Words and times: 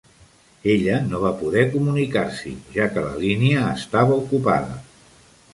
Ella 0.75 0.95
no 1.09 1.19
va 1.23 1.33
poder 1.41 1.65
comunicar-s'hi, 1.75 2.55
ja 2.79 2.89
que 2.97 3.07
la 3.11 3.15
línia 3.27 3.69
estava 3.77 4.21
ocupada 4.27 4.83